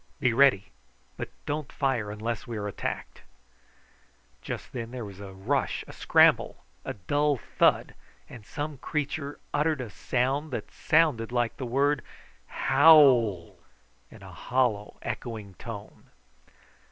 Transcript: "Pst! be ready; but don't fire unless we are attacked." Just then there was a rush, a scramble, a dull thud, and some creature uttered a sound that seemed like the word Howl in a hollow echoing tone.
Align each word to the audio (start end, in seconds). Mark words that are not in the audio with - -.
"Pst! 0.13 0.19
be 0.19 0.33
ready; 0.33 0.65
but 1.15 1.29
don't 1.45 1.71
fire 1.71 2.09
unless 2.09 2.47
we 2.47 2.57
are 2.57 2.67
attacked." 2.67 3.21
Just 4.41 4.71
then 4.71 4.89
there 4.89 5.05
was 5.05 5.19
a 5.19 5.31
rush, 5.31 5.83
a 5.87 5.93
scramble, 5.93 6.65
a 6.83 6.95
dull 6.95 7.37
thud, 7.37 7.93
and 8.27 8.43
some 8.43 8.79
creature 8.79 9.39
uttered 9.53 9.79
a 9.79 9.91
sound 9.91 10.49
that 10.53 10.71
seemed 10.71 11.31
like 11.31 11.55
the 11.57 11.67
word 11.67 12.01
Howl 12.47 13.57
in 14.09 14.23
a 14.23 14.33
hollow 14.33 14.97
echoing 15.03 15.53
tone. 15.59 16.09